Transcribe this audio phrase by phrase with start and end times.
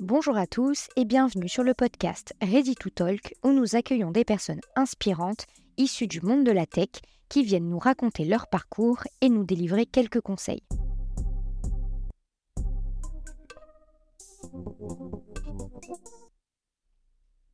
[0.00, 4.24] Bonjour à tous et bienvenue sur le podcast Ready to Talk où nous accueillons des
[4.24, 6.88] personnes inspirantes issues du monde de la tech
[7.28, 10.64] qui viennent nous raconter leur parcours et nous délivrer quelques conseils.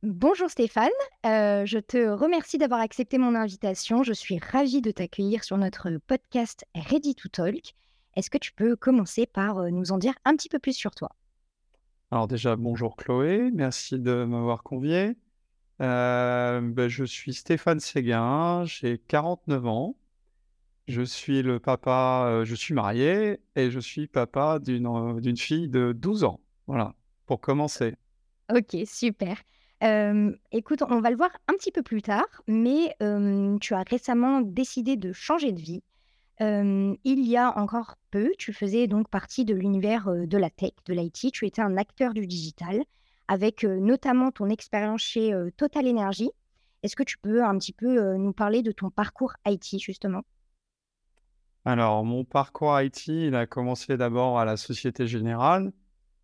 [0.01, 0.89] Bonjour Stéphane,
[1.27, 4.01] euh, je te remercie d'avoir accepté mon invitation.
[4.01, 7.75] Je suis ravie de t'accueillir sur notre podcast Ready to Talk.
[8.15, 10.95] Est-ce que tu peux commencer par euh, nous en dire un petit peu plus sur
[10.95, 11.11] toi?
[12.11, 15.15] Alors déjà, bonjour Chloé, merci de m'avoir convié.
[15.81, 19.95] Euh, ben, je suis Stéphane Séguin, j'ai 49 ans.
[20.89, 25.37] Je suis le papa, euh, je suis marié et je suis papa d'une euh, d'une
[25.37, 26.41] fille de 12 ans.
[26.67, 26.95] Voilà,
[27.27, 27.95] pour commencer.
[28.53, 29.37] Ok, super.
[30.51, 32.93] écoute, on va le voir un petit peu plus tard, mais
[33.61, 35.81] tu as récemment décidé de changer de vie
[36.39, 40.93] il y a encore peu, tu faisais donc partie de l'univers, de la tech, de
[40.93, 41.31] l'IT.
[41.31, 42.83] Tu étais un acteur du digital
[43.27, 46.31] avec, notamment ton expérience chez, Total Energy.
[46.83, 50.23] Est-ce que tu peux un petit peu, nous parler de ton parcours IT justement?
[51.63, 55.71] Alors mon parcours IT, il a commencé d'abord à la Société Générale.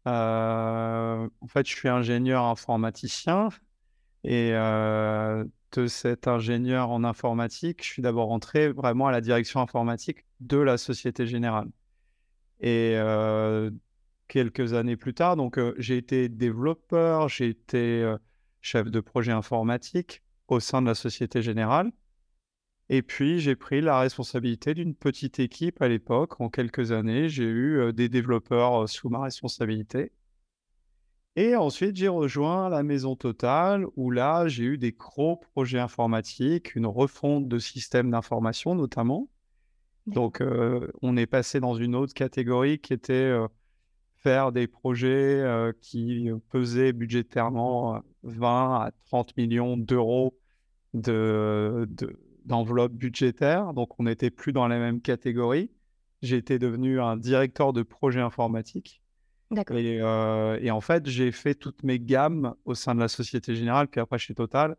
[0.05, 3.50] en fait, je suis ingénieur informaticien
[4.23, 4.52] et
[5.78, 10.58] de cet ingénieur en informatique, je suis d'abord entré vraiment à la direction informatique de
[10.58, 11.69] la Société Générale.
[12.59, 13.69] Et euh,
[14.28, 18.17] quelques années plus tard, donc euh, j'ai été développeur, j'ai été euh,
[18.61, 21.91] chef de projet informatique au sein de la Société Générale.
[22.89, 26.41] Et puis j'ai pris la responsabilité d'une petite équipe à l'époque.
[26.41, 30.12] En quelques années, j'ai eu des développeurs sous ma responsabilité.
[31.38, 36.73] Et ensuite, j'ai rejoint la maison Total, où là, j'ai eu des gros projets informatiques,
[36.73, 39.29] une refonte de systèmes d'information notamment.
[40.07, 43.47] Donc, euh, on est passé dans une autre catégorie qui était euh,
[44.16, 50.39] faire des projets euh, qui pesaient budgétairement 20 à 30 millions d'euros
[50.95, 51.88] de,
[52.45, 53.75] d'enveloppe budgétaire.
[53.75, 55.69] Donc, on n'était plus dans la même catégorie.
[56.23, 59.03] Été devenu un directeur de projet informatique.
[59.52, 64.02] Et, en fait, j'ai fait toutes mes gammes au sein de la Société Générale, puis
[64.02, 64.75] après chez Total,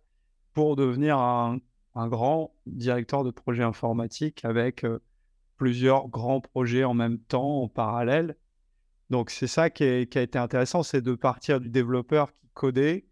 [0.52, 1.58] pour devenir un,
[1.94, 4.86] grand directeur de projet informatique avec
[5.56, 8.36] plusieurs grands projets en même temps, en parallèle.
[9.10, 13.06] Donc c'est ça qui, a été intéressant, c'est de partir du développeur qui codait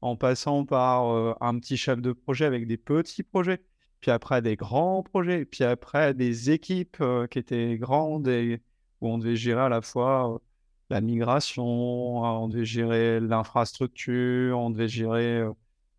[0.00, 3.62] en passant par un petit chef de projet avec des petits projets,
[4.00, 8.62] puis après des grands projets, puis après des équipes qui étaient grandes et
[9.02, 10.40] où on devait gérer à la fois
[10.90, 15.52] la migration, on devait gérer l'infrastructure, on devait gérer euh,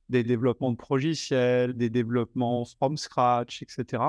[0.10, 4.04] des développements de logiciels, des développements from scratch, etc.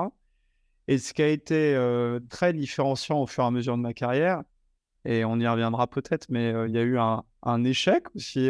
[0.89, 3.93] Et ce qui a été euh, très différenciant au fur et à mesure de ma
[3.93, 4.43] carrière,
[5.05, 8.49] et on y reviendra peut-être, mais euh, il y a eu un, échec aussi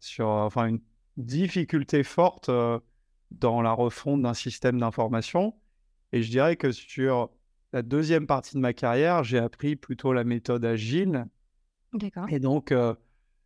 [0.00, 0.80] sur, enfin, une
[1.16, 2.50] difficulté forte
[3.30, 5.54] dans la refonte d'un système d'information.
[6.12, 7.30] Et je dirais que sur
[7.72, 11.26] la deuxième partie de ma carrière, j'ai appris plutôt la méthode agile
[12.28, 12.94] et donc, euh,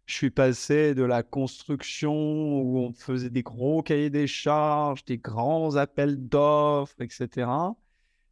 [0.06, 2.12] je suis passé de la construction
[2.60, 7.48] où on faisait des gros cahiers des charges, des grands appels d'offres, etc.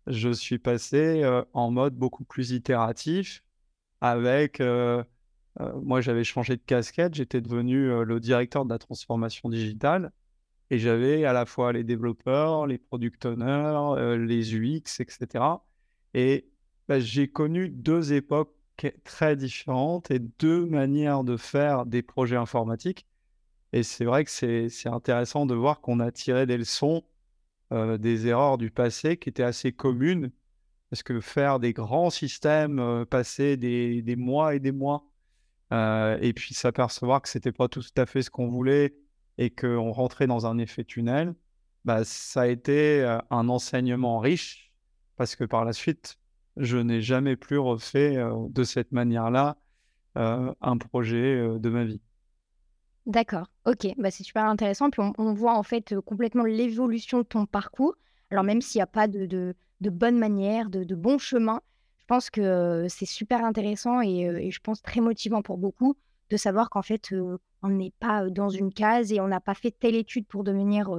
[0.06, 3.42] Je suis passé euh, en mode beaucoup plus itératif
[4.00, 5.02] avec, euh,
[5.82, 10.12] moi j'avais changé de casquette, j'étais devenu le directeur de la transformation digitale
[10.70, 15.44] et j'avais à la fois les développeurs, les product owners, les UX, etc.
[16.12, 16.48] Et
[16.88, 18.53] bah, j'ai connu deux époques
[19.04, 23.06] très différentes et deux manières de faire des projets informatiques.
[23.72, 27.04] Et c'est vrai que c'est intéressant de voir qu'on a tiré des leçons
[27.72, 30.30] euh, des erreurs du passé qui étaient assez communes.
[30.90, 35.04] Parce que faire des grands systèmes, euh, passer des, des, mois et des mois,
[35.72, 38.96] euh, et puis s'apercevoir que c'était pas tout à fait ce qu'on voulait
[39.38, 41.34] et qu'on rentrait dans un effet tunnel,
[41.84, 44.72] bah, ça a été un enseignement riche
[45.16, 46.18] parce que par la suite,
[46.56, 48.16] je n'ai jamais plus refait
[48.48, 49.56] de cette manière-là
[50.14, 52.00] un projet de ma vie.
[53.06, 54.90] D'accord, ok, bah, c'est super intéressant.
[54.90, 57.94] Puis on, voit en fait complètement l'évolution de ton parcours.
[58.30, 61.60] Alors même s'il n'y a pas de, de, bonne manière, de bon chemin,
[62.04, 65.96] je pense que c'est super intéressant et, je pense très motivant pour beaucoup
[66.28, 67.14] de savoir qu'en fait
[67.62, 70.90] on n'est pas dans une case et on n'a pas fait telle étude pour devenir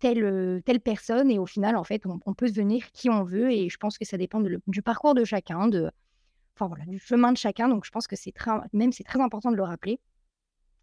[0.00, 3.76] telle, personne et au final, en fait, on, peut devenir qui on veut et je
[3.76, 7.68] pense que ça dépend du parcours de chacun, du chemin de chacun.
[7.68, 10.00] Donc je pense que c'est très, même très important de le rappeler.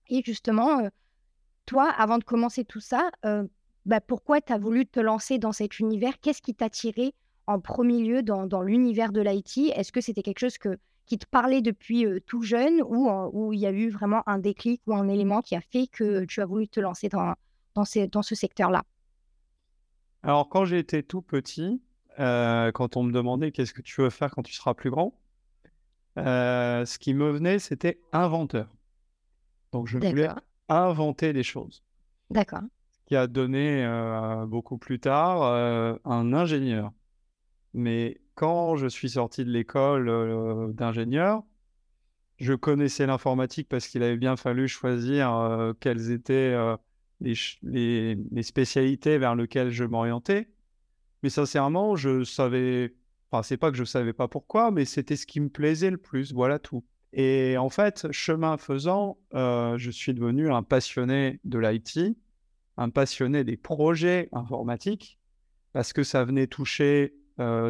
[0.09, 0.87] Et justement,
[1.65, 3.09] toi, avant de commencer tout ça,
[3.85, 6.19] bah, pourquoi tu as voulu te lancer dans cet univers?
[6.21, 7.13] Qu'est-ce qui t'a tiré
[7.47, 11.25] en premier lieu dans, l'univers de l'IT Est-ce que c'était quelque chose que, qui te
[11.25, 15.07] parlait depuis tout jeune ou où il y a eu vraiment un déclic ou un
[15.07, 18.83] élément qui a fait que tu as voulu te lancer dans ce secteur-là?
[20.27, 21.81] Alors, quand j'étais tout petit,
[22.17, 25.17] quand on me demandait qu'est-ce que tu veux faire quand tu seras plus grand,
[26.17, 28.67] ce qui me venait, c'était inventeur.
[29.71, 30.27] Donc, je voulais
[30.67, 31.81] inventer des choses.
[32.29, 32.63] D'accord.
[32.89, 33.87] Ce qui a donné
[34.47, 35.43] beaucoup plus tard
[36.03, 36.91] un ingénieur.
[37.73, 41.43] Mais quand je suis sorti de l'école d'ingénieur,
[42.37, 46.53] je connaissais l'informatique parce qu'il avait bien fallu choisir quelles étaient
[47.21, 50.47] les, spécialités vers lesquelles je m'orientais.
[51.23, 52.95] Mais sincèrement, je savais,
[53.31, 55.97] enfin, c'est pas que je savais pas pourquoi, mais c'était ce qui me plaisait le
[55.97, 56.83] plus, voilà tout.
[57.13, 62.17] Et en fait, chemin faisant, je suis devenu un passionné de l'IT,
[62.77, 65.17] un passionné des projets informatiques,
[65.73, 67.15] parce que ça venait toucher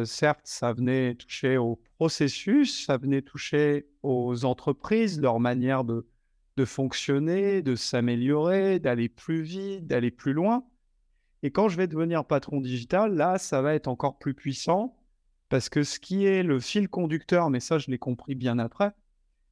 [0.04, 6.06] certes, ça venait toucher au processus, ça venait toucher aux entreprises, leur manière de,
[6.58, 10.64] de fonctionner, de s'améliorer, d'aller plus vite, d'aller plus loin.
[11.44, 14.96] Et quand je vais devenir patron digital, là, ça va être encore plus puissant
[15.48, 18.90] parce que ce qui est le fil conducteur, mais ça, je l'ai compris bien après,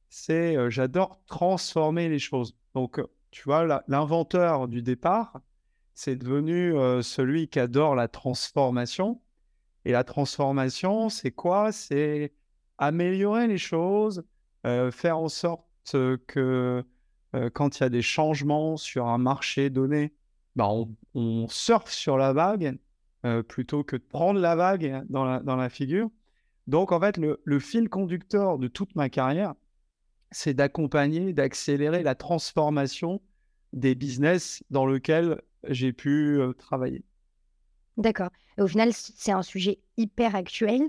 [0.09, 2.55] c'est j'adore transformer les choses.
[2.75, 3.01] Donc,
[3.31, 5.41] tu vois, l'inventeur du départ,
[5.93, 9.21] c'est devenu celui qui adore la transformation
[9.85, 11.71] et la transformation, c'est quoi?
[11.71, 12.33] C'est
[12.77, 14.25] améliorer les choses,
[14.65, 15.63] euh, faire en sorte
[16.27, 16.83] que
[17.35, 20.13] euh, quand il y a des changements sur un marché donné,
[20.55, 20.69] bah,
[21.13, 22.77] on, surfe sur la vague
[23.25, 26.09] euh, plutôt que de prendre la vague dans la, dans la figure.
[26.67, 29.53] Donc, en fait, le, le fil conducteur de toute ma carrière,
[30.31, 33.21] c'est d'accompagner, d'accélérer la transformation
[33.73, 37.03] des business dans lesquels j'ai pu travailler.
[37.97, 38.29] D'accord.
[38.59, 40.81] au final, c'est un sujet hyper actuel,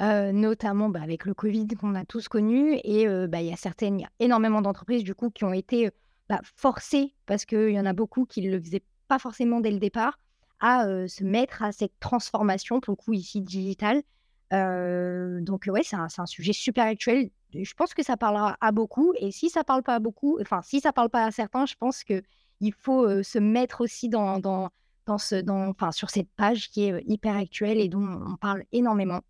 [0.00, 2.78] notamment bah, avec le Covid qu'on a tous connu.
[2.84, 5.90] Et bah, il y a certaines, énormément d'entreprises du coup qui ont été
[6.28, 9.70] bah, forcées, parce qu'il y en a beaucoup qui ne le faisaient pas forcément dès
[9.70, 10.18] le départ,
[10.60, 14.02] à se mettre à cette transformation, pour le coup ici digitale.
[14.50, 17.30] donc ouais, c'est un, sujet super actuel.
[17.54, 19.14] Je pense que ça parlera à beaucoup.
[19.18, 21.74] Et si ça parle pas à beaucoup, enfin si ça parle pas à certains, je
[21.78, 22.22] pense que
[22.60, 24.70] il faut se mettre aussi dans, dans
[25.92, 29.20] sur cette page qui est hyper actuelle et dont on parle énormément.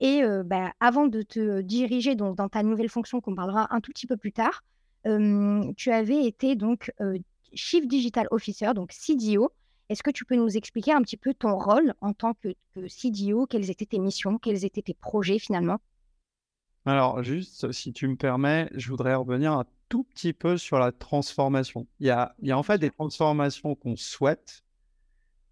[0.00, 3.92] Et bah, avant de te diriger donc, dans ta nouvelle fonction qu'on parlera un tout
[3.92, 4.62] petit peu plus tard,
[5.04, 6.92] tu avais été donc
[7.54, 9.50] Chief Digital Officer, donc CDO.
[9.88, 12.88] Est-ce que tu peux nous expliquer un petit peu ton rôle en tant que, que
[12.88, 14.38] CDO Quelles étaient tes missions?
[14.38, 15.78] Quels étaient tes projets finalement?
[16.84, 20.92] Alors, juste, si tu me permets, je voudrais revenir un tout petit peu sur la
[20.92, 21.86] transformation.
[22.00, 24.64] Il y a, il y a en fait des transformations qu'on souhaite.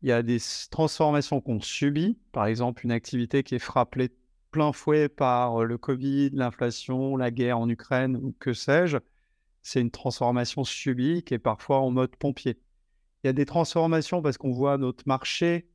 [0.03, 0.39] Il y a des
[0.71, 4.11] transformations qu'on subit, par exemple une activité qui est frappée
[4.55, 8.99] plein fouet par le Covid, l'inflation, la guerre en Ukraine ou que sais-je.
[9.63, 12.61] C'est une transformation subie qui est parfois en mode pompier.
[13.23, 15.67] Il y a des transformations parce qu'on voit notre marché,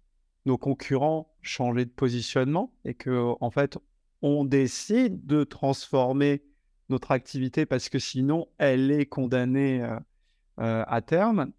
[0.46, 3.78] nos concurrents changer de positionnement et que en fait
[4.22, 6.42] on décide de transformer
[6.88, 9.86] notre activité parce que sinon elle est condamnée
[10.56, 11.52] à terme.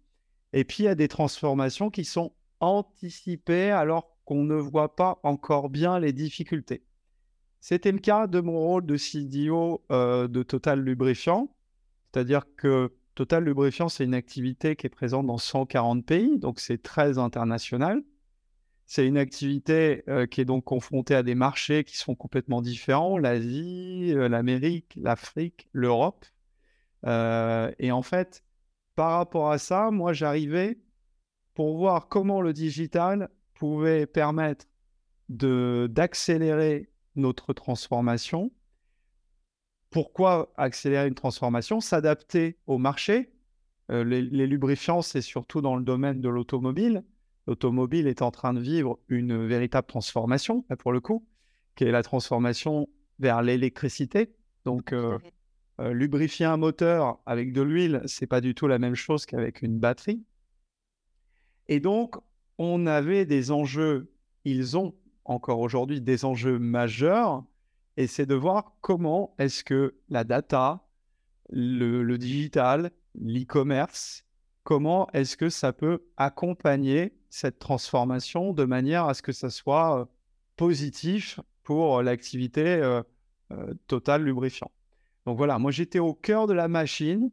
[0.53, 5.19] Et puis il y a des transformations qui sont anticiper alors qu'on ne voit pas
[5.21, 6.83] encore bien les difficultés.
[7.61, 11.55] C'était le cas de mon rôle de CDO euh, de Total Lubrifiant,
[12.11, 16.81] c'est-à-dire que Total Lubrifiant, c'est une activité qui est présente dans 140 pays, donc c'est
[16.81, 18.03] très international.
[18.87, 23.19] C'est une activité euh, qui est donc confrontée à des marchés qui sont complètement différents,
[23.19, 26.25] l'Asie, euh, l'Amérique, l'Afrique, l'Europe.
[27.05, 28.43] et en fait,
[28.95, 30.79] par rapport à ça, moi, j'arrivais
[31.53, 34.65] pour voir comment le digital pouvait permettre
[35.29, 38.51] d'accélérer notre transformation.
[39.89, 41.81] Pourquoi accélérer une transformation?
[41.81, 43.31] S'adapter au marché.
[43.91, 47.03] Euh, les, lubrifiants, c'est surtout dans le domaine de l'automobile.
[47.47, 51.25] L'automobile est en train de vivre une véritable transformation, pour le coup,
[51.75, 52.87] qui est la transformation
[53.19, 54.33] vers l'électricité.
[54.63, 55.17] Donc, euh,
[55.79, 59.61] euh, lubrifier un moteur avec de l'huile, c'est pas du tout la même chose qu'avec
[59.61, 60.23] une batterie.
[61.67, 62.15] Et donc,
[62.57, 64.13] on avait des enjeux,
[64.45, 64.93] ils ont
[65.25, 67.43] encore aujourd'hui des enjeux majeurs,
[67.97, 70.87] et c'est de voir comment est-ce que la data,
[71.49, 74.25] le, digital, l'e-commerce,
[74.63, 80.01] comment est-ce que ça peut accompagner cette transformation de manière à ce que ça soit
[80.01, 80.05] euh,
[80.55, 83.01] positif pour l'activité euh,
[83.51, 84.71] euh, totale lubrifiant.
[85.25, 87.31] Donc voilà, moi j'étais au cœur de la machine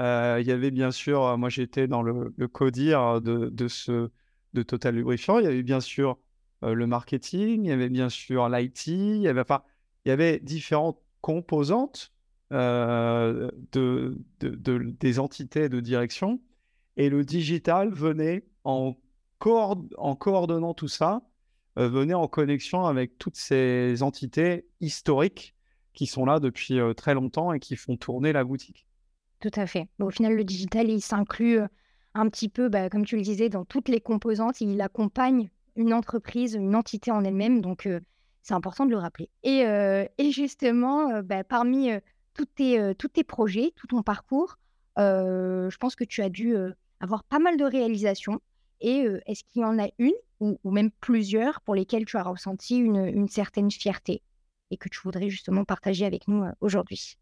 [0.00, 4.10] euh, il y avait bien sûr, moi j'étais dans le, le codir de, de, ce,
[4.52, 5.38] de Total Lubrifiant.
[5.38, 6.18] Il y avait bien sûr
[6.62, 12.12] euh, le marketing, il y avait bien sûr l'IT, il y avait, différentes composantes
[12.50, 16.40] de, des entités de direction.
[16.96, 18.94] Et le digital venait en,
[19.44, 21.22] en coordonnant tout ça,
[21.76, 25.54] venait en connexion avec toutes ces entités historiques
[25.92, 28.86] qui sont là depuis très longtemps et qui font tourner la boutique.
[29.40, 29.88] Tout à fait.
[29.98, 31.60] Au final, le digital, il s'inclut
[32.14, 34.60] un petit peu, bah, comme tu le disais, dans toutes les composantes.
[34.60, 37.60] Il accompagne une entreprise, une entité en elle-même.
[37.60, 37.88] Donc,
[38.42, 39.30] c'est important de le rappeler.
[39.42, 39.60] Et,
[40.18, 41.90] et justement, bah, parmi
[42.34, 44.58] tous, tes, tous tes projets, tout ton parcours,
[44.96, 46.54] je pense que tu as dû
[47.00, 48.40] avoir pas mal de réalisations.
[48.80, 52.76] Et est-ce qu'il y en a une ou, même plusieurs pour lesquelles tu as ressenti
[52.76, 54.22] une, une, certaine fierté
[54.70, 57.16] et que tu voudrais justement partager avec nous aujourd'hui?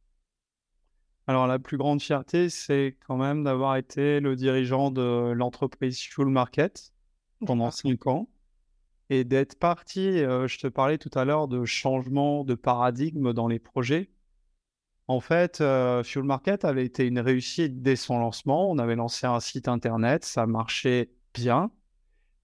[1.27, 6.27] Alors, la plus grande fierté, c'est quand même d'avoir été le dirigeant de l'entreprise Fuel
[6.27, 6.93] Market
[7.47, 8.29] pendant cinq ans
[9.11, 10.19] et d'être parti.
[10.19, 14.11] je te parlais tout à l'heure de changement de paradigme dans les projets.
[15.09, 15.63] En fait,
[16.05, 18.71] Fuel Market avait été une réussite dès son lancement.
[18.71, 21.71] On avait lancé un site internet, ça marchait bien,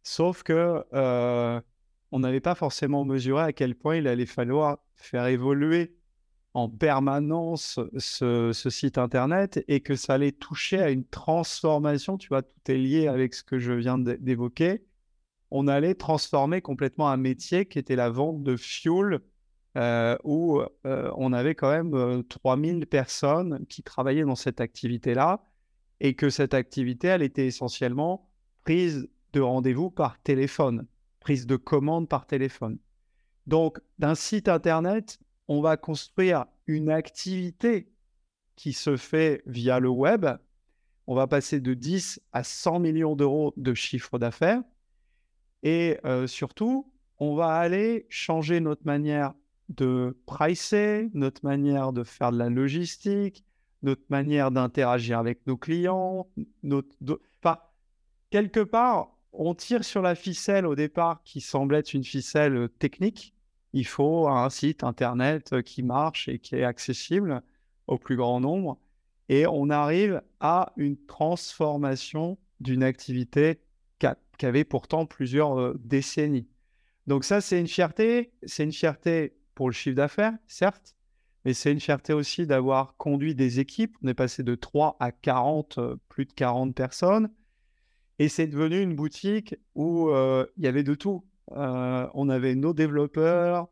[0.03, 0.85] sauf que
[2.13, 5.97] on n'avait pas forcément mesuré à quel point il allait falloir faire évoluer
[6.55, 12.19] en permanence ce, site internet et que ça allait toucher à une transformation.
[12.19, 14.85] Tu vois, tout est lié avec ce que je viens d'évoquer.
[15.51, 19.21] On allait transformer complètement un métier qui était la vente de fuel,
[19.77, 25.45] euh, où euh, on avait quand même 3000 euh, personnes qui travaillaient dans cette activité-là
[26.01, 28.29] et que cette activité, elle était essentiellement
[28.65, 30.87] prise de rendez-vous par téléphone,
[31.21, 32.79] prise de commande par téléphone.
[33.47, 37.93] Donc, d'un site internet, on va construire une activité
[38.57, 40.27] qui se fait via le web.
[41.07, 44.63] On va passer de 10 à 100 millions d'euros de chiffre d'affaires.
[45.63, 49.35] Et euh, surtout, on va aller changer notre manière
[49.69, 53.45] de pricer, notre manière de faire de la logistique,
[53.83, 56.29] notre manière d'interagir avec nos clients.
[56.65, 57.59] Enfin,
[58.31, 63.35] quelque part, on tire sur la ficelle au départ qui semble être une ficelle technique
[63.73, 67.43] il faut un site internet euh, qui marche et qui est accessible
[67.87, 68.79] au plus grand nombre.
[69.29, 73.61] Et on arrive à une transformation d'une activité
[74.41, 76.49] qui avait pourtant plusieurs euh, décennies.
[77.07, 78.33] Donc ça, c'est une fierté.
[78.43, 80.97] C'est une fierté pour le chiffre d'affaires, certes,
[81.45, 83.97] mais c'est une fierté aussi d'avoir conduit des équipes.
[84.03, 87.31] On est passé de 3 à 40, euh, plus de 40 personnes.
[88.19, 91.25] Et c'est devenu une boutique où il y avait de tout.
[91.53, 93.69] Euh, on avait nos développeurs,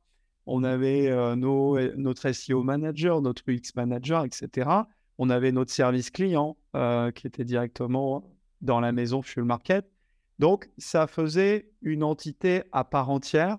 [0.46, 4.68] on avait euh, notre SEO manager, notre UX manager, etc.
[5.18, 8.24] On avait notre service client euh, qui était directement
[8.60, 9.86] dans la maison Fuel Market.
[10.38, 13.58] Donc, ça faisait une entité à part entière,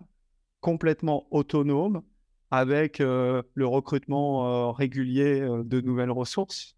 [0.62, 2.03] complètement autonome,
[2.51, 6.75] avec le recrutement régulier de nouvelles ressources.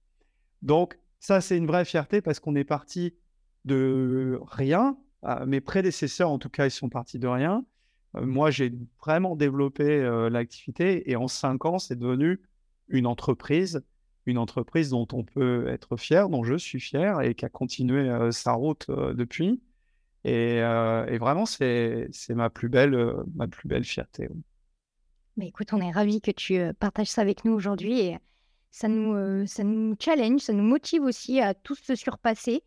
[0.62, 3.13] Donc, ça, c'est une vraie fierté parce qu'on est parti
[3.63, 4.98] de rien
[5.46, 7.65] mes prédécesseurs, en tout cas, ils sont partis de rien.
[8.15, 12.41] Euh, moi, j'ai vraiment développé euh, l'activité et en cinq ans, c'est devenu
[12.88, 13.84] une entreprise,
[14.25, 18.10] une entreprise dont on peut être fier, dont je suis fier et qui a continué
[18.10, 19.62] euh, sa route depuis.
[20.24, 20.62] Et,
[21.20, 24.30] vraiment, c'est ma plus belle, ma plus belle fierté.
[25.40, 28.13] Écoute, on est ravis que tu partages ça avec nous aujourd'hui
[28.72, 32.63] ça nous, ça nous challenge, ça nous motive aussi à tous se surpasser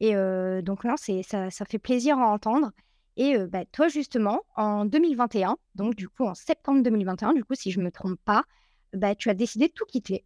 [0.00, 0.14] et
[0.62, 2.70] donc là, ça, ça fait plaisir à entendre.
[3.16, 7.70] Et bah, toi, justement, en 2021, donc du coup en septembre 2021, du coup, si
[7.70, 8.44] je ne me trompe pas,
[8.92, 10.24] bah, tu as décidé de tout quitter.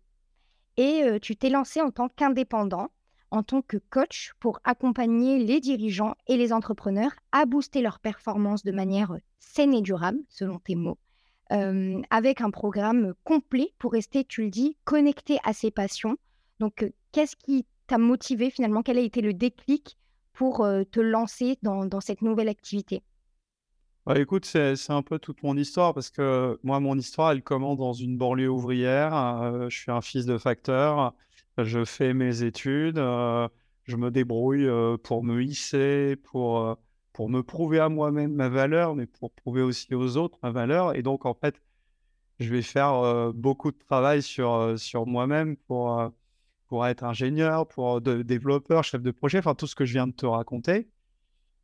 [0.76, 2.88] Et tu t'es lancé en tant qu'indépendant,
[3.30, 8.64] en tant que coach pour accompagner les dirigeants et les entrepreneurs à booster leur performance
[8.64, 10.98] de manière saine et durable, selon tes mots,
[12.10, 16.16] avec un programme complet pour rester, tu le dis, connecté à ses passions.
[16.60, 18.82] Donc, qu'est-ce qui t'a motivé finalement?
[18.82, 19.96] Quel a été le déclic
[20.32, 23.02] pour euh, te lancer dans, dans, cette nouvelle activité?
[24.06, 27.78] Bah, Écoute, c'est un peu toute mon histoire parce que moi, mon histoire, elle commence
[27.78, 29.14] dans une banlieue ouvrière.
[29.14, 31.14] Euh, je suis un fils de facteur.
[31.64, 32.98] Je fais mes études.
[32.98, 33.48] Euh,
[33.84, 34.68] je me débrouille
[35.02, 36.78] pour me hisser, pour,
[37.12, 40.94] pour me prouver à moi-même ma valeur, mais pour prouver aussi aux autres ma valeur.
[40.96, 41.60] Et donc, en fait,
[42.38, 46.12] je vais faire beaucoup de travail sur, sur moi-même pour
[46.70, 50.06] pour être ingénieur, pour euh, développeur, chef de projet, enfin tout ce que je viens
[50.06, 50.88] de te raconter.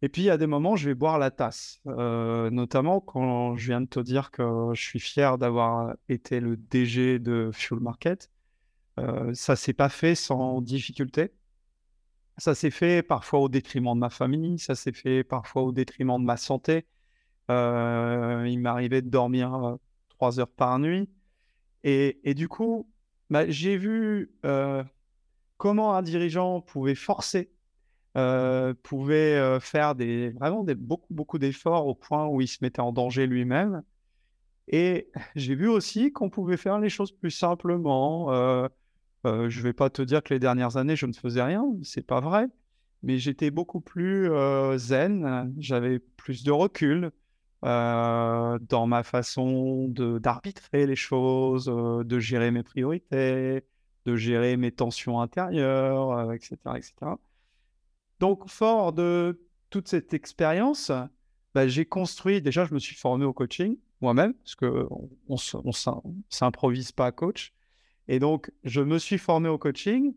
[0.03, 3.81] Et puis, a des moments, je vais boire la tasse, euh, notamment quand je viens
[3.81, 8.31] de te dire que je suis fier d'avoir été le DG de Fuel Market.
[8.99, 11.33] Euh, ça s'est pas fait sans difficulté.
[12.39, 16.19] Ça s'est fait parfois au détriment de ma famille, ça s'est fait parfois au détriment
[16.21, 16.87] de ma santé.
[17.49, 21.09] il m'arrivait de dormir trois heures par nuit.
[21.85, 22.91] Et, du coup,
[23.31, 24.33] bah, j'ai vu
[25.57, 27.51] comment un dirigeant pouvait forcer,
[28.83, 33.27] pouvait faire des, vraiment beaucoup, beaucoup d'efforts au point où il se mettait en danger
[33.27, 33.83] lui-même.
[34.69, 38.31] Et j'ai vu aussi qu'on pouvait faire les choses plus simplement.
[39.49, 42.07] Je ne vais pas te dire que les dernières années, je ne faisais rien, c'est
[42.07, 42.47] pas vrai.
[43.03, 44.31] Mais j'étais beaucoup plus
[44.77, 47.11] zen, j'avais plus de recul
[47.63, 53.65] dans ma façon d'arbitrer les choses, de gérer mes priorités,
[54.07, 56.95] de gérer mes tensions intérieures, etc., etc.
[58.21, 60.93] Donc, fort de toute cette expérience,
[61.55, 65.73] bah, j'ai construit, déjà, je me suis formé au coaching moi-même, parce qu'on ne
[66.29, 67.53] s'improvise pas coach.
[68.09, 70.15] Et donc, je me suis formé au coaching,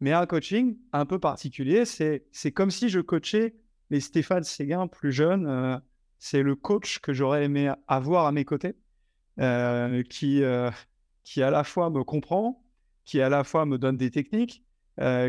[0.00, 1.84] mais un coaching un peu particulier.
[1.84, 3.56] C'est comme si je coachais
[3.90, 5.46] les Stéphane Séguin plus jeunes.
[5.46, 5.78] Euh,
[6.18, 8.74] c'est le coach que j'aurais aimé avoir à mes côtés,
[9.40, 10.70] euh, qui, euh,
[11.24, 12.64] qui à la fois me comprend,
[13.04, 14.62] qui à la fois me donne des techniques,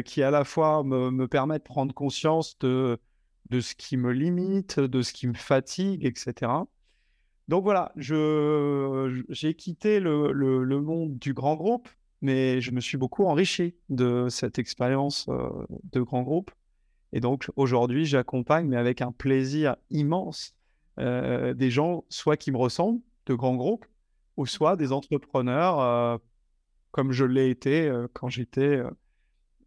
[0.06, 2.98] qui à la fois me, me permet de prendre conscience de,
[3.50, 6.52] de ce qui me limite, de ce qui me fatigue, etc.
[7.48, 11.88] Donc voilà, j'ai quitté le, monde du grand groupe,
[12.22, 15.50] mais je me suis beaucoup enrichi de cette expérience euh,
[15.92, 16.52] de grand groupe.
[17.14, 20.56] Et donc aujourd'hui, j'accompagne, mais avec un plaisir immense,
[21.00, 23.86] euh, des gens soit qui me ressemblent, de grands groupes,
[24.36, 26.18] ou soit des entrepreneurs, euh,
[26.92, 28.82] comme je l'ai été quand j'étais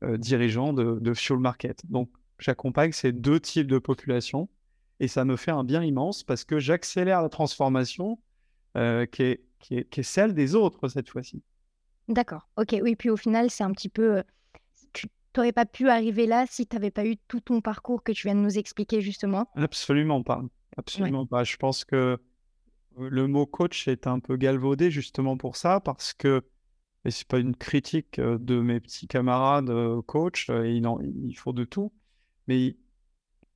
[0.03, 1.83] dirigeant de, de Fuel Market.
[1.89, 4.49] Donc j'accompagne ces deux types de populations
[5.01, 8.21] et ça me fait un bien immense parce que j'accélère la transformation
[8.77, 11.43] euh, qui, est, qui, est, qui, est, celle des autres cette fois-ci.
[12.09, 12.49] D'accord.
[12.57, 12.77] Ok.
[12.83, 12.95] Oui.
[12.95, 14.19] Puis au final, c'est un petit peu.
[14.19, 14.23] Euh,
[14.93, 18.13] tu n'aurais pas pu arriver là si tu n'avais pas eu tout ton parcours que
[18.13, 19.49] tu viens de nous expliquer justement.
[19.55, 20.43] Absolument pas.
[20.77, 21.45] Absolument pas.
[21.45, 22.19] Je pense que
[22.99, 26.45] le mot coach est un peu galvaudé justement pour ça parce que
[27.07, 29.73] et c'est pas une critique euh, de mes petits camarades
[30.07, 30.87] coach, il,
[31.25, 31.93] il faut de tout,
[32.47, 32.77] mais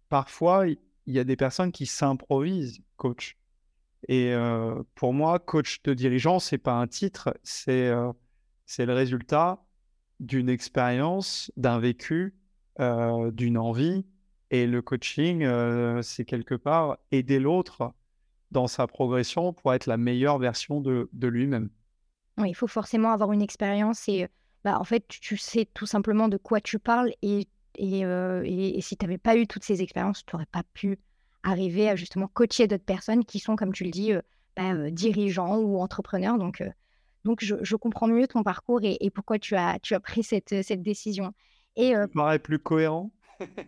[0.09, 0.65] parfois
[1.07, 3.37] il y a des personnes qui s'improvisent coach.
[4.09, 4.35] Et
[4.95, 9.65] pour moi, coach de dirigeant, c'est pas un titre, c'est le résultat
[10.21, 12.35] d'une expérience, d'un vécu,
[12.79, 14.05] d'une envie.
[14.51, 15.47] Et le coaching,
[16.03, 17.95] c'est quelque part aider l'autre
[18.51, 21.71] dans sa progression pour être la meilleure version de, de lui-même.
[22.45, 24.29] Il faut forcément avoir une expérience et
[24.65, 29.05] bah, en fait, tu sais tout simplement de quoi tu parles et et, si tu
[29.05, 30.99] n'avais pas eu toutes ces expériences, tu n'aurais pas pu
[31.43, 34.13] arriver à justement coacher d'autres personnes qui sont, comme tu le dis,
[34.57, 36.39] bah, dirigeants ou entrepreneurs.
[36.39, 36.63] Donc,
[37.25, 40.83] donc je, comprends mieux ton parcours et, pourquoi tu as, tu as pris cette, cette
[40.83, 41.33] décision.
[41.77, 43.11] Et, ça paraît plus cohérent?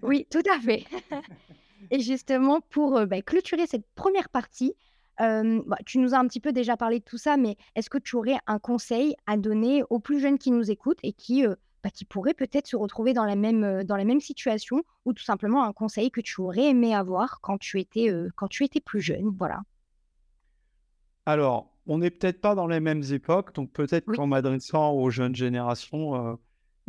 [0.02, 0.84] oui, tout à fait.
[1.90, 4.74] et justement, pour bah, clôturer cette première partie,
[5.18, 7.98] bah, tu nous as un petit peu déjà parlé de tout ça, mais est-ce que
[7.98, 11.44] tu aurais un conseil à donner aux plus jeunes qui nous écoutent et qui
[11.86, 15.22] bah, qui pourraient peut-être se retrouver dans la même, dans la même situation ou tout
[15.22, 19.00] simplement un conseil que tu aurais aimé avoir quand tu étais, quand tu étais plus
[19.00, 19.32] jeune.
[19.38, 19.62] Voilà.
[21.26, 25.36] Alors, on n'est peut-être pas dans les mêmes époques, donc peut-être qu'en m'adressant aux jeunes
[25.36, 26.36] générations,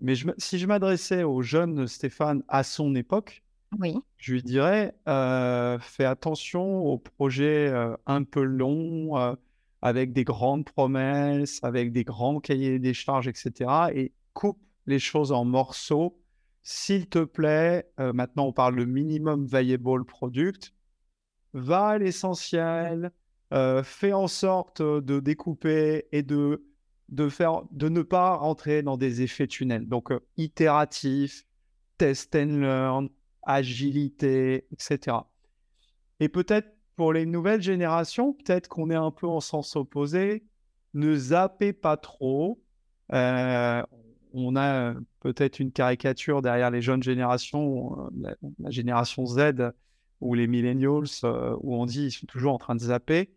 [0.01, 3.43] mais si je m'adressais aux jeunes Stéphane à son époque,
[3.79, 3.97] oui.
[4.17, 7.71] je lui dirais fais attention aux projets
[8.07, 9.37] un peu longs,
[9.83, 13.91] avec des grandes promesses, avec des grands cahiers des charges, etc.
[13.93, 14.57] Et coupe
[14.87, 16.19] les choses en morceaux.
[16.63, 20.73] S'il te plaît, euh, maintenant on parle de minimum viable product,
[21.53, 23.11] va à l'essentiel,
[23.53, 26.65] euh, fais en sorte de découper et de,
[27.09, 29.87] de, faire, de ne pas rentrer dans des effets tunnels.
[29.87, 31.45] Donc, euh, itératif,
[31.97, 33.09] test and learn,
[33.43, 35.17] agilité, etc.
[36.19, 40.43] Et peut-être pour les nouvelles générations, peut-être qu'on est un peu en sens opposé,
[40.93, 42.61] ne zappez pas trop.
[44.33, 48.35] On a peut-être une caricature derrière les jeunes générations, la,
[48.69, 49.73] génération Z
[50.21, 51.05] ou les millennials,
[51.61, 53.29] où on dit ils sont toujours en train de zapper.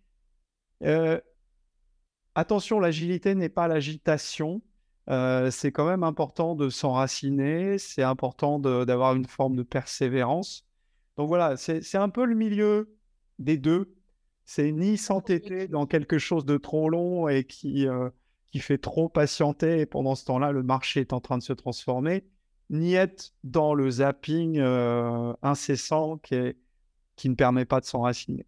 [2.35, 4.63] attention, l'agilité n'est pas l'agitation.
[5.09, 10.65] c'est quand même important de s'enraciner, c'est important d'avoir une forme de persévérance.
[11.17, 12.97] Donc voilà, c'est un peu le milieu
[13.39, 13.95] des deux.
[14.45, 17.87] C'est ni s'entêter dans quelque chose de trop long et qui,
[18.51, 21.53] qui fait trop patienter et pendant ce temps-là, le marché est en train de se
[21.53, 22.25] transformer,
[22.69, 26.37] ni être dans le zapping euh, incessant qui,
[27.17, 28.47] qui ne permet pas de s'enraciner.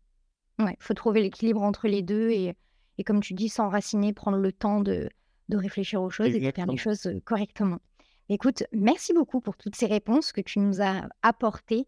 [0.59, 2.55] Ouais, il faut trouver l'équilibre entre les deux et,
[2.99, 5.09] et, comme tu dis, s'enraciner, prendre le temps de,
[5.49, 7.79] de réfléchir aux choses et de faire les choses euh, correctement.
[8.29, 11.87] Écoute, merci beaucoup pour toutes ces réponses que tu nous as apportées.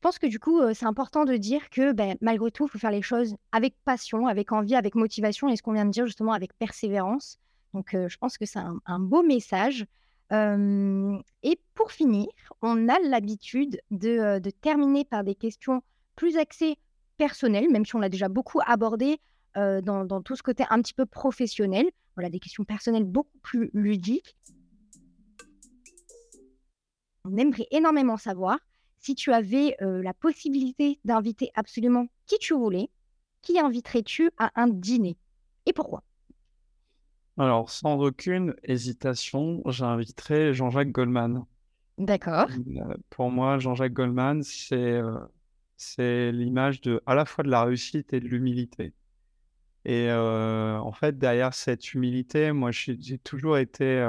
[0.00, 2.78] Je pense que du coup, c'est important de dire que, beh, malgré tout, il faut
[2.78, 6.06] faire les choses avec passion, avec envie, avec motivation et ce qu'on vient de dire
[6.06, 7.36] justement avec persévérance.
[7.74, 9.84] Donc, je pense que c'est un, beau message.
[10.32, 12.28] et pour finir,
[12.62, 15.82] on a l'habitude de, terminer par des questions
[16.16, 16.78] plus axées
[17.18, 19.20] personnelles, même si on l'a déjà beaucoup abordé
[19.54, 21.84] dans, tout ce côté un petit peu professionnel.
[22.16, 24.34] Voilà, des questions personnelles beaucoup plus ludiques.
[27.26, 28.56] On aimerait énormément savoir
[29.00, 32.88] si tu avais la possibilité d'inviter absolument qui tu voulais,
[33.42, 35.16] qui inviterais-tu à un dîner
[35.66, 36.02] et pourquoi?
[37.38, 41.44] Alors, sans aucune hésitation, j'inviterais Jean-Jacques Goldman.
[41.98, 42.48] D'accord.
[43.10, 45.00] pour moi, Jean-Jacques Goldman, c'est
[45.76, 48.92] c'est l'image de à la fois de la réussite et de l'humilité.
[49.86, 54.06] Et en fait, derrière cette humilité, moi, j'ai toujours été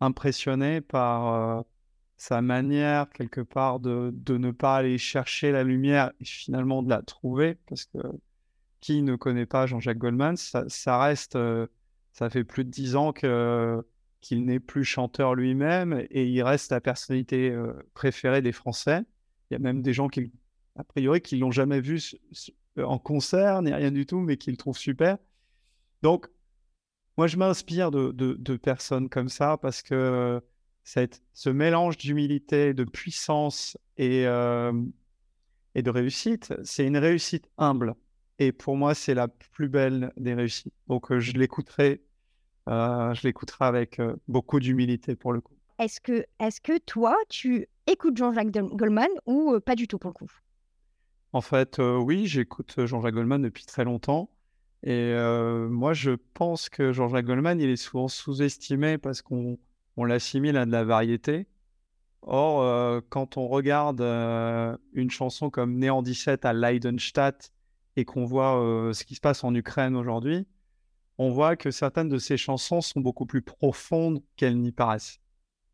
[0.00, 1.64] impressionné par
[2.20, 6.90] sa manière, quelque part, de, de, ne pas aller chercher la lumière et finalement de
[6.90, 7.98] la trouver, parce que
[8.80, 11.66] qui ne connaît pas Jean-Jacques Goldman, ça, reste, euh,
[12.12, 13.82] ça fait plus de dix ans que,
[14.20, 19.00] qu'il n'est plus chanteur lui-même et il reste la personnalité euh, préférée des Français.
[19.50, 20.30] Il y a même des gens qui,
[20.76, 22.02] a priori, qui l'ont jamais vu
[22.76, 25.16] en concert ni rien du tout, mais qui le trouvent super.
[26.02, 26.26] Donc,
[27.16, 30.42] moi, je m'inspire de, de, personnes comme ça parce que
[30.82, 34.72] cette, ce mélange d'humilité, de puissance et, euh,
[35.74, 37.94] et de réussite, c'est une réussite humble.
[38.38, 40.72] Et pour moi, c'est la plus belle des réussites.
[40.88, 42.00] Donc, euh, je l'écouterai,
[42.68, 45.54] euh, je l'écouterai avec beaucoup d'humilité pour le coup.
[45.78, 50.14] Est-ce que, est-ce que toi, tu écoutes Jean-Jacques Goldman ou pas du tout pour le
[50.14, 50.30] coup?
[51.32, 54.30] En fait, oui, j'écoute Jean-Jacques Goldman depuis très longtemps.
[54.82, 55.14] Et
[55.70, 59.58] moi, je pense que Jean-Jacques Goldman, il est souvent sous-estimé parce qu'on
[59.96, 61.46] on l'assimile à de la variété.
[62.22, 67.52] Or, euh, quand on regarde euh, une chanson comme Néant 17 à Leidenstadt
[67.96, 70.46] et qu'on voit euh, ce qui se passe en Ukraine aujourd'hui,
[71.18, 75.18] on voit que certaines de ces chansons sont beaucoup plus profondes qu'elles n'y paraissent.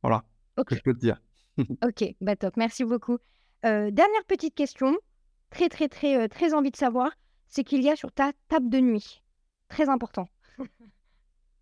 [0.02, 0.24] Voilà
[0.57, 1.20] ce que je peux te dire.
[1.85, 3.18] ok, bah top, merci beaucoup.
[3.62, 4.96] dernière petite question,
[5.50, 7.11] très très très très envie de savoir,
[7.48, 9.22] c'est qu'il y a sur ta table de nuit,
[9.68, 10.29] très important.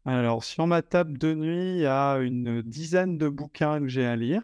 [0.07, 4.05] Alors, sur ma table de nuit, il y a une dizaine de bouquins que j'ai
[4.05, 4.43] à lire.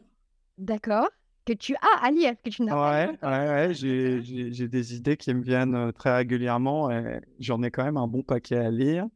[0.57, 1.09] D'accord.
[1.45, 5.17] Que tu as à lire, que tu n'as pas Ouais, ouais, ouais, j'ai des idées
[5.17, 8.71] qui me viennent euh, très régulièrement et j'en ai quand même un bon paquet à
[8.71, 9.07] lire.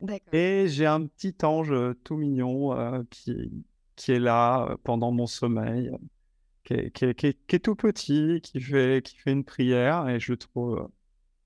[0.00, 0.34] D'accord.
[0.34, 3.50] Et j'ai un petit ange euh, tout mignon euh, qui,
[3.96, 5.90] qui est là pendant mon sommeil,
[6.64, 10.20] qui est, qui qui qui est tout petit, qui fait, qui fait une prière et
[10.20, 10.88] je le trouve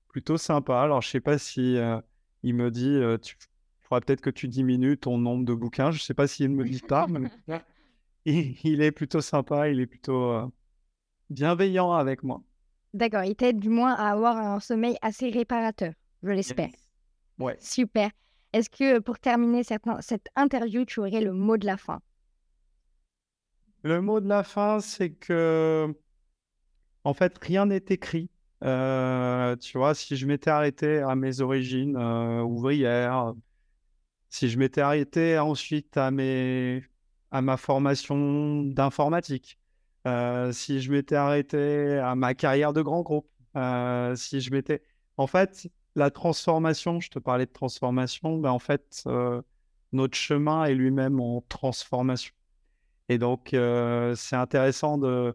[0.07, 0.81] plutôt sympa.
[0.81, 1.77] Alors, je sais pas si
[2.43, 3.35] il me dit tu
[3.85, 5.91] il faudra peut-être que tu diminues ton nombre de bouquins.
[5.91, 7.29] Je ne sais pas s'il me dit ça, mais
[8.25, 10.47] il, est plutôt sympa, il est plutôt euh,
[11.29, 12.41] bienveillant avec moi.
[12.95, 15.93] D'accord, il t'aide du moins à avoir un sommeil assez réparateur,
[16.23, 16.71] je l'espère.
[17.37, 17.57] Ouais.
[17.59, 18.09] Super.
[18.53, 21.99] Est-ce que pour terminer cette, cette interview, tu aurais le mot de la fin?
[23.83, 25.93] Le mot de la fin, c'est que,
[27.03, 28.31] en fait, rien n'est écrit.
[28.63, 33.35] Euh, tu vois, si je m'étais arrêté à mes origines euh, ouvrières,
[34.35, 36.83] si je m'étais arrêté ensuite à, mes,
[37.31, 39.57] à ma formation d'informatique,
[40.05, 44.81] euh, si je m'étais arrêté à ma carrière de grand groupe, euh, si je m'étais...
[45.15, 49.41] En fait, la transformation, je te parlais de transformation, ben en fait, euh,
[49.93, 52.33] notre chemin est lui-même en transformation.
[53.07, 55.33] Et donc, c'est intéressant de,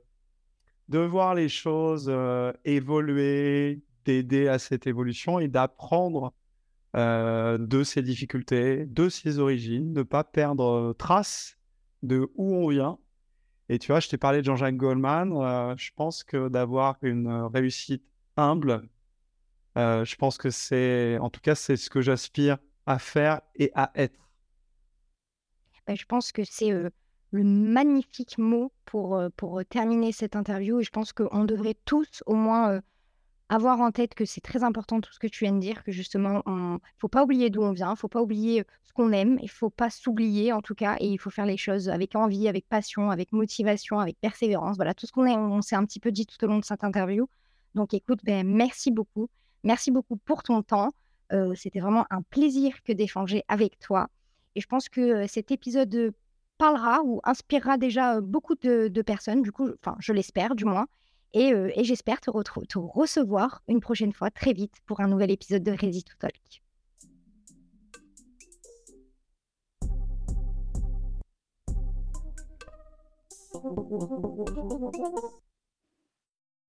[0.90, 2.12] de voir les choses
[2.66, 6.34] évoluer, d'aider à cette évolution et d'apprendre
[6.96, 11.56] euh, de ses difficultés, de ses origines, ne pas perdre trace
[12.02, 12.98] de où on vient.
[13.68, 15.32] Et tu vois, je t'ai parlé de Jean-Jacques Goldman.
[15.32, 18.02] Euh, je pense que d'avoir une réussite
[18.36, 18.88] humble,
[19.78, 23.70] euh, je pense que c'est, en tout cas, c'est ce que j'aspire à faire et
[23.76, 24.28] à être.
[25.86, 30.80] Ben, je pense que c'est le magnifique mot pour, pour terminer cette interview.
[30.80, 32.80] Et je pense qu'on devrait tous au moins
[33.50, 35.90] avoir en tête que c'est très important tout ce que tu viens de dire, que
[35.90, 38.92] justement, il ne faut pas oublier d'où on vient, il ne faut pas oublier ce
[38.92, 41.56] qu'on aime, il ne faut pas s'oublier en tout cas, et il faut faire les
[41.56, 44.76] choses avec envie, avec passion, avec motivation, avec persévérance.
[44.76, 46.84] Voilà, tout ce qu'on on s'est un petit peu dit tout au long de cette
[46.84, 47.28] interview.
[47.74, 49.28] Donc écoute, ben, merci beaucoup.
[49.64, 50.90] Merci beaucoup pour ton temps.
[51.32, 54.08] Euh, c'était vraiment un plaisir que d'échanger avec toi.
[54.54, 56.12] Et je pense que euh, cet épisode
[56.56, 60.64] parlera ou inspirera déjà euh, beaucoup de, de personnes, du coup, enfin, je l'espère du
[60.64, 60.86] moins.
[61.32, 61.52] Et,
[61.84, 62.30] j'espère te,
[62.64, 66.62] te, recevoir une prochaine fois très vite pour un nouvel épisode de Ready to Talk.